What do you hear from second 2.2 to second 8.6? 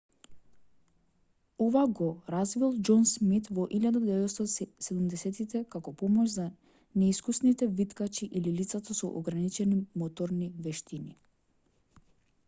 развил џон смит во 1970-тите како помош за неискусните виткачи или